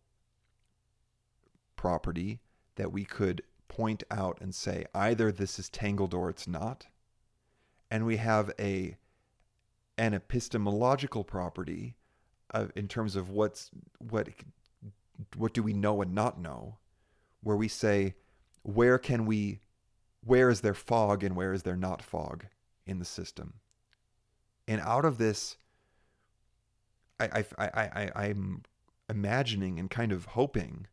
[1.76, 2.40] property
[2.76, 6.88] that we could point out and say either this is tangled or it's not.
[7.90, 8.98] And we have a
[9.98, 11.98] an epistemological property
[12.52, 14.30] of, in terms of what's what
[15.36, 16.78] what do we know and not know,
[17.42, 18.16] where we say
[18.64, 19.60] where can we
[20.24, 22.46] where is there fog and where is there not fog
[22.86, 23.56] in the system.
[24.68, 25.58] And out of this,
[27.20, 28.64] I, I, I, I, am
[29.10, 30.88] imagining and kind of hoping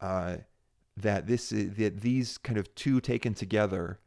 [0.00, 0.38] uh,
[0.96, 4.00] that this is, that these kind of two taken together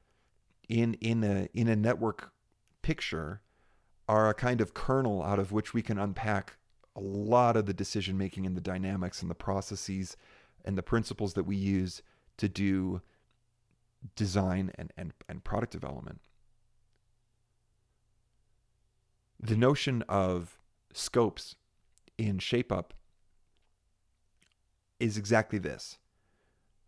[0.70, 2.32] in in a in a network
[2.82, 3.41] picture
[4.08, 6.58] are a kind of kernel out of which we can unpack
[6.95, 10.16] a lot of the decision making and the dynamics and the processes
[10.66, 12.01] and the principles that we use
[12.38, 13.01] to do
[14.16, 16.20] design and, and, and product development.
[19.39, 20.60] The notion of
[20.93, 21.56] scopes
[22.18, 22.91] in ShapeUp
[24.99, 25.97] is exactly this.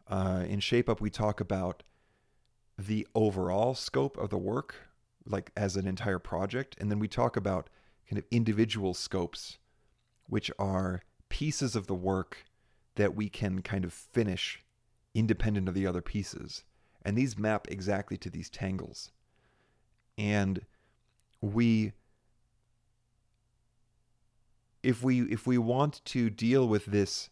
[0.07, 1.83] Uh, in ShapeUp, we talk about
[2.77, 4.75] the overall scope of the work,
[5.25, 7.69] like as an entire project, and then we talk about
[8.09, 9.57] kind of individual scopes,
[10.27, 12.45] which are pieces of the work
[12.95, 14.63] that we can kind of finish
[15.13, 16.63] independent of the other pieces.
[17.03, 19.11] And these map exactly to these tangles.
[20.17, 20.61] And
[21.41, 21.93] we
[24.81, 27.29] if we if we want to deal with this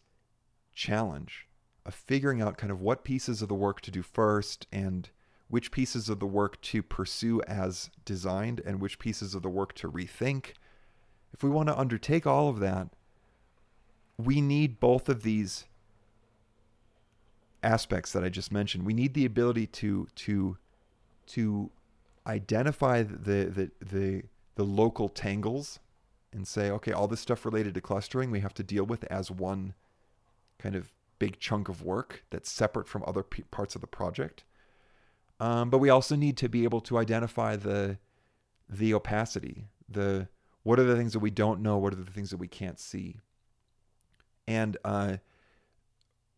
[0.72, 1.46] challenge
[1.86, 5.10] of figuring out kind of what pieces of the work to do first and
[5.48, 9.72] which pieces of the work to pursue as designed and which pieces of the work
[9.74, 10.54] to rethink.
[11.32, 12.88] If we want to undertake all of that,
[14.16, 15.66] we need both of these
[17.62, 18.84] aspects that I just mentioned.
[18.84, 20.56] We need the ability to to
[21.26, 21.70] to
[22.26, 24.22] identify the the the,
[24.54, 25.80] the local tangles
[26.32, 29.30] and say, okay, all this stuff related to clustering we have to deal with as
[29.30, 29.74] one
[30.58, 34.44] kind of big chunk of work that's separate from other p- parts of the project.
[35.40, 37.98] Um, but we also need to be able to identify the
[38.68, 40.28] the opacity, the
[40.62, 42.78] what are the things that we don't know, what are the things that we can't
[42.78, 43.16] see,
[44.46, 45.16] and uh,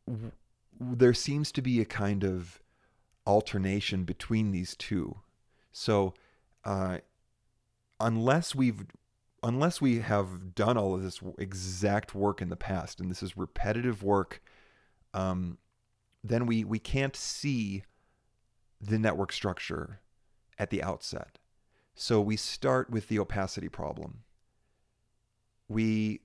[0.06, 0.32] w-
[0.80, 2.60] there seems to be a kind of
[3.26, 5.16] alternation between these two.
[5.72, 6.14] So,
[6.64, 6.98] uh,
[8.00, 8.86] unless we've
[9.42, 13.36] unless we have done all of this exact work in the past, and this is
[13.36, 14.42] repetitive work,
[15.14, 15.58] um,
[16.24, 17.84] then we we can't see
[18.86, 20.00] the network structure
[20.58, 21.38] at the outset.
[21.94, 24.22] So we start with the opacity problem.
[25.68, 26.20] We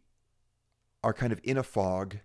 [1.04, 2.18] are kind of in a fog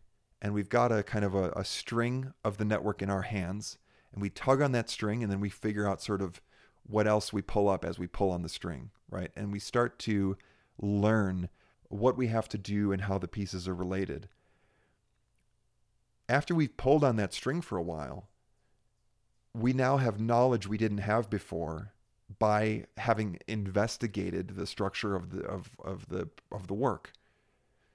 [0.43, 3.78] and we've got a kind of a, a, string of the network in our hands
[4.12, 6.43] and we tug on that string and then we figure out sort of
[6.82, 9.30] what else we pull up as we pull on the string, right?
[9.34, 10.37] And we start to
[10.78, 11.49] learn
[11.89, 14.28] what we have to do and how the pieces are related.
[16.28, 18.28] After we've pulled on that string for a while,
[19.57, 21.92] we now have knowledge we didn't have before
[22.38, 27.12] by having investigated the structure of the of, of the of the work.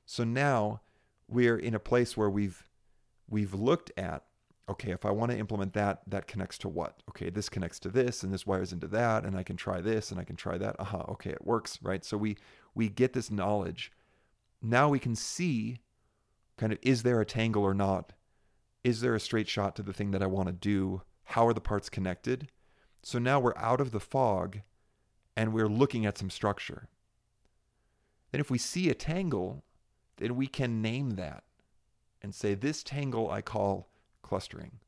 [0.06, 0.82] So now
[1.28, 2.68] we're in a place where we've
[3.30, 4.24] we've looked at
[4.70, 7.04] okay, if I want to implement that, that connects to what?
[7.10, 10.12] Okay, this connects to this and this wires into that and I can try this
[10.12, 10.78] and I can try that.
[10.80, 12.04] Aha, okay, it works, right?
[12.06, 12.38] So we
[12.74, 13.92] we get this knowledge.
[14.62, 15.82] Now we can see
[16.58, 18.14] kind of is there a tangle or not?
[18.84, 21.02] Is there a straight shot to the thing that I want to do?
[21.32, 22.50] How are the parts connected?
[23.04, 24.60] So now we're out of the fog
[25.36, 26.90] and we're looking at some structure.
[28.32, 29.64] Then if we see a tangle,
[30.18, 31.44] then we can name that
[32.22, 33.88] and say, this tangle I call
[34.22, 34.80] clustering.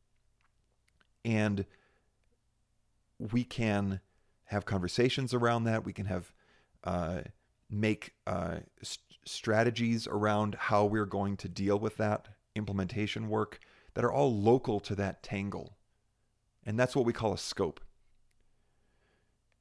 [1.24, 1.66] And
[3.18, 4.02] we can
[4.46, 5.86] have conversations around that.
[5.86, 6.34] We can have
[6.84, 7.22] uh,
[7.70, 13.62] make uh, st- strategies around how we're going to deal with that implementation work
[13.94, 15.78] that are all local to that tangle.
[16.66, 17.82] And that's what we call a scope.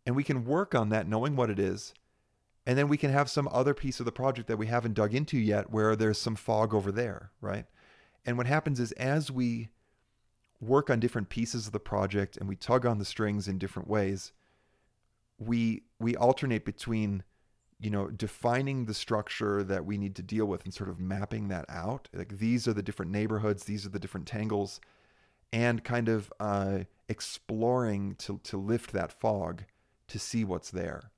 [0.07, 1.95] And we can work on that knowing what it is.
[2.67, 5.15] And then we can have some other piece of the project that we haven't dug
[5.15, 7.67] into yet where there's some fog over there, right?
[8.25, 9.69] And what happens is as we
[10.61, 13.89] work on different pieces of the project and we tug on the strings in different
[13.89, 14.33] ways,
[15.39, 17.25] we we alternate between
[17.81, 21.49] you know defining the structure that we need to deal with and sort of mapping
[21.49, 24.81] that out like these are the different neighborhoods these are the different tangles
[25.53, 29.65] and kind of uh, exploring to, to lift that fog
[30.09, 31.11] to see what's there.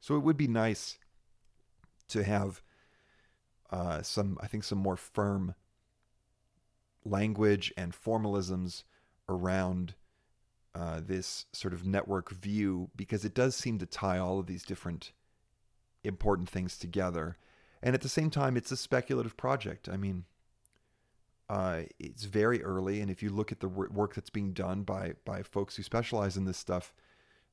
[0.00, 0.98] So it would be nice
[2.08, 2.60] to have
[3.70, 5.54] uh, some, I think, some more firm
[7.04, 8.82] language and formalisms
[9.28, 9.94] around
[10.74, 14.64] uh, this sort of network view because it does seem to tie all of these
[14.64, 15.12] different
[16.04, 17.36] important things together.
[17.82, 19.88] And at the same time, it's a speculative project.
[19.88, 20.24] I mean,
[21.48, 25.14] uh, it's very early, and if you look at the work that's being done by
[25.24, 26.94] by folks who specialize in this stuff,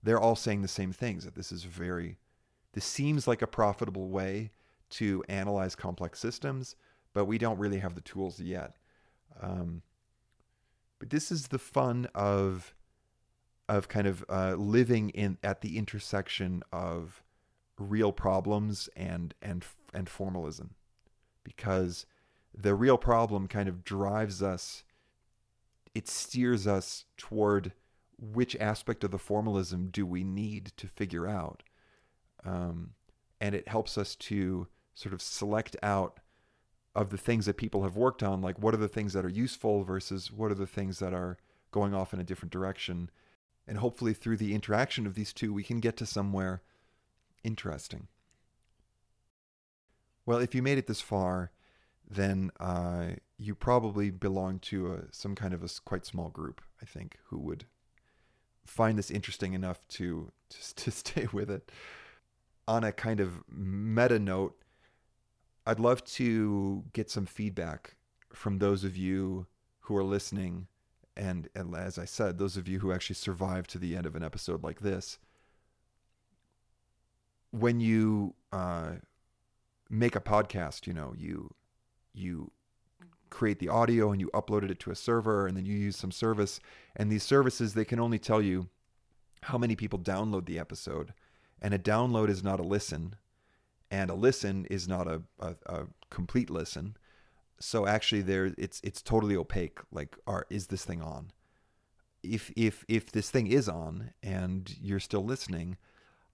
[0.01, 1.25] they're all saying the same things.
[1.25, 2.17] That this is very,
[2.73, 4.51] this seems like a profitable way
[4.91, 6.75] to analyze complex systems,
[7.13, 8.75] but we don't really have the tools yet.
[9.41, 9.81] Um,
[10.99, 12.75] but this is the fun of
[13.67, 17.23] of kind of uh, living in at the intersection of
[17.79, 20.75] real problems and and and formalism,
[21.43, 22.05] because
[22.53, 24.83] the real problem kind of drives us.
[25.95, 27.73] It steers us toward
[28.17, 31.63] which aspect of the formalism do we need to figure out,
[32.45, 32.91] um,
[33.41, 36.19] and it helps us to sort of select out
[36.95, 39.29] of the things that people have worked on, like what are the things that are
[39.29, 41.37] useful versus what are the things that are
[41.71, 43.09] going off in a different direction.
[43.67, 46.61] And hopefully, through the interaction of these two, we can get to somewhere
[47.43, 48.07] interesting.
[50.25, 51.51] Well, if you made it this far,
[52.09, 56.85] then uh, you probably belong to a, some kind of a quite small group, I
[56.85, 57.65] think, who would
[58.65, 61.71] find this interesting enough to, to, to stay with it.
[62.67, 64.55] On a kind of meta note,
[65.65, 67.95] I'd love to get some feedback
[68.33, 69.47] from those of you
[69.81, 70.67] who are listening.
[71.17, 74.15] And, and as I said, those of you who actually survive to the end of
[74.15, 75.17] an episode like this.
[77.51, 78.93] When you uh,
[79.89, 81.53] make a podcast, you know, you
[82.13, 82.51] you
[83.29, 86.11] create the audio and you uploaded it to a server and then you use some
[86.11, 86.59] service
[86.95, 88.67] and these services they can only tell you
[89.43, 91.13] how many people download the episode
[91.61, 93.15] and a download is not a listen
[93.91, 96.95] and a listen is not a, a, a complete listen.
[97.59, 99.79] So actually, there it's it's totally opaque.
[99.91, 101.31] Like, are is this thing on?
[102.23, 105.77] If if if this thing is on and you're still listening,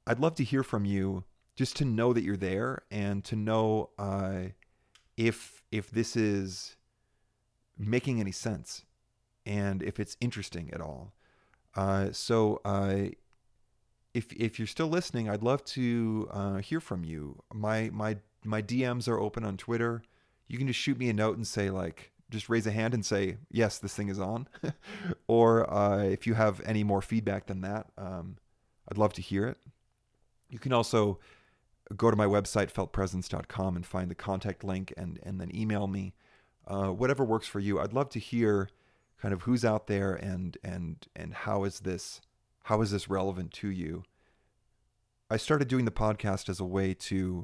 [0.07, 1.23] I'd love to hear from you,
[1.55, 4.49] just to know that you're there and to know uh,
[5.17, 6.75] if if this is
[7.77, 8.83] making any sense
[9.45, 11.13] and if it's interesting at all.
[11.75, 13.05] Uh, so uh,
[14.13, 17.41] if if you're still listening, I'd love to uh, hear from you.
[17.53, 20.03] My my my DMs are open on Twitter.
[20.47, 23.05] You can just shoot me a note and say like, just raise a hand and
[23.05, 24.47] say yes, this thing is on.
[25.27, 28.37] or uh, if you have any more feedback than that, um,
[28.89, 29.57] I'd love to hear it.
[30.55, 31.19] You can also
[31.97, 36.13] go to my website feltpresence.com and find the contact link and and then email me.
[36.65, 37.77] Uh, whatever works for you.
[37.77, 38.69] I'd love to hear
[39.21, 42.21] kind of who's out there and and and how is this
[42.63, 44.03] how is this relevant to you?
[45.29, 47.43] I started doing the podcast as a way to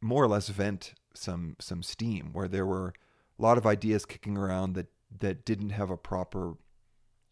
[0.00, 2.92] more or less vent some some steam where there were
[3.36, 6.54] a lot of ideas kicking around that that didn't have a proper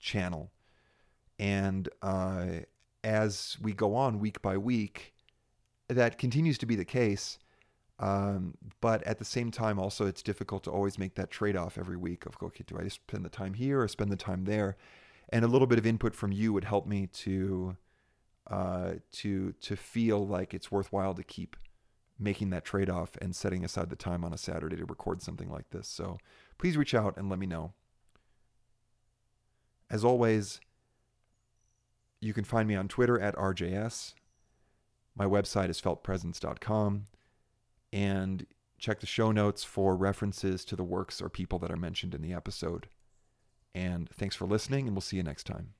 [0.01, 0.51] channel.
[1.39, 2.47] And uh,
[3.05, 5.15] as we go on week by week,
[5.89, 7.39] that continues to be the case.
[7.99, 11.79] Um, but at the same time, also, it's difficult to always make that trade off
[11.79, 14.77] every week of, okay, do I spend the time here or spend the time there?
[15.33, 17.77] and a little bit of input from you would help me to
[18.49, 21.57] uh, to to feel like it's worthwhile to keep
[22.19, 25.51] making that trade off and setting aside the time on a Saturday to record something
[25.51, 25.89] like this.
[25.89, 26.19] So
[26.59, 27.73] please reach out and let me know.
[29.91, 30.61] As always,
[32.23, 34.15] you can find me on Twitter at RJS.
[35.17, 37.07] My website is feltpresence.com.
[37.93, 38.47] And
[38.79, 42.23] check the show notes for references to the works or people that are mentioned in
[42.23, 42.89] the episode.
[43.75, 45.75] And thanks for listening, and we'll see you next time.